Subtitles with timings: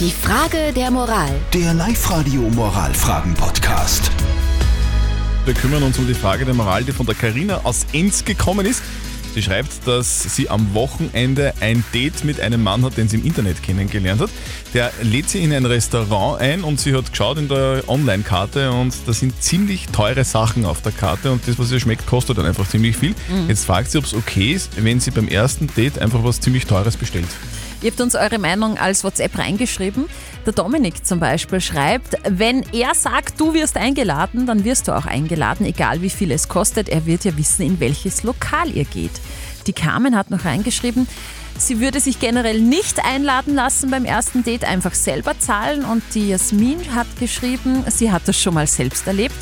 [0.00, 1.30] Die Frage der Moral.
[1.52, 4.10] Der Live-Radio Moralfragen-Podcast.
[5.44, 8.66] Wir kümmern uns um die Frage der Moral, die von der Karina aus Enz gekommen
[8.66, 8.82] ist.
[9.34, 13.24] Sie schreibt, dass sie am Wochenende ein Date mit einem Mann hat, den sie im
[13.24, 14.30] Internet kennengelernt hat.
[14.74, 18.92] Der lädt sie in ein Restaurant ein und sie hat geschaut in der Online-Karte und
[19.06, 22.46] da sind ziemlich teure Sachen auf der Karte und das, was ihr schmeckt, kostet dann
[22.46, 23.14] einfach ziemlich viel.
[23.46, 26.66] Jetzt fragt sie, ob es okay ist, wenn sie beim ersten Date einfach was ziemlich
[26.66, 27.28] Teures bestellt.
[27.82, 30.06] Ihr habt uns eure Meinung als WhatsApp reingeschrieben.
[30.46, 35.06] Der Dominik zum Beispiel schreibt, wenn er sagt, du wirst eingeladen, dann wirst du auch
[35.06, 36.88] eingeladen, egal wie viel es kostet.
[36.88, 39.12] Er wird ja wissen, in welches Lokal ihr geht.
[39.66, 41.08] Die Carmen hat noch reingeschrieben,
[41.58, 45.84] sie würde sich generell nicht einladen lassen beim ersten Date, einfach selber zahlen.
[45.84, 49.36] Und die Jasmin hat geschrieben, sie hat das schon mal selbst erlebt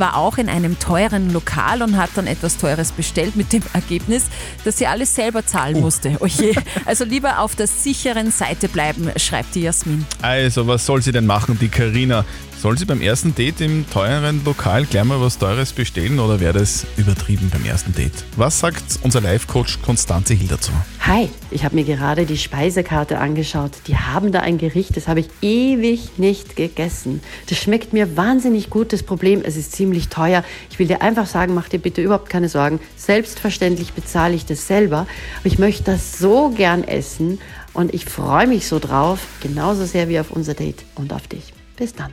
[0.00, 4.24] war auch in einem teuren Lokal und hat dann etwas Teures bestellt mit dem Ergebnis,
[4.64, 6.16] dass sie alles selber zahlen musste.
[6.20, 6.54] Oje.
[6.86, 10.06] Also lieber auf der sicheren Seite bleiben, schreibt die Jasmin.
[10.22, 12.24] Also, was soll sie denn machen, die Karina?
[12.60, 16.52] Soll sie beim ersten Date im teuren Lokal gleich mal was Teures bestellen oder wäre
[16.52, 18.12] das übertrieben beim ersten Date?
[18.36, 20.70] Was sagt unser Life-Coach Konstanze Hill dazu?
[21.06, 23.70] Hi, ich habe mir gerade die Speisekarte angeschaut.
[23.86, 27.22] Die haben da ein Gericht, das habe ich ewig nicht gegessen.
[27.48, 28.92] Das schmeckt mir wahnsinnig gut.
[28.92, 30.44] Das Problem, es ist ziemlich teuer.
[30.70, 32.78] Ich will dir einfach sagen, mach dir bitte überhaupt keine Sorgen.
[32.94, 35.06] Selbstverständlich bezahle ich das selber.
[35.38, 37.38] Aber ich möchte das so gern essen
[37.72, 41.54] und ich freue mich so drauf, genauso sehr wie auf unser Date und auf dich.
[41.78, 42.12] Bis dann.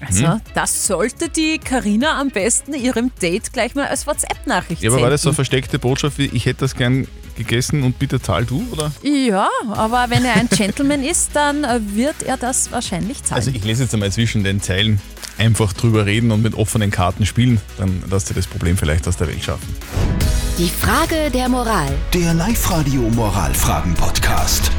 [0.00, 5.02] Also, das sollte die Karina am besten ihrem Date gleich mal als WhatsApp-Nachricht Ja, aber
[5.02, 7.06] war das so eine versteckte Botschaft wie, ich hätte das gern
[7.36, 8.92] gegessen und bitte zahl du, oder?
[9.02, 13.36] Ja, aber wenn er ein Gentleman ist, dann äh, wird er das wahrscheinlich zahlen.
[13.36, 15.00] Also ich lese jetzt einmal zwischen den Zeilen.
[15.38, 19.18] Einfach drüber reden und mit offenen Karten spielen, dann lasst ihr das Problem vielleicht aus
[19.18, 19.76] der Welt schaffen.
[20.58, 21.92] Die Frage der Moral.
[22.14, 24.70] Der Live-Radio Moralfragen-Podcast.